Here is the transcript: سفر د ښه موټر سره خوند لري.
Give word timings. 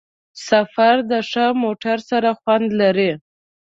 سفر 0.47 0.95
د 1.11 1.13
ښه 1.29 1.45
موټر 1.63 1.97
سره 2.09 2.29
خوند 2.39 2.67
لري. 2.81 3.11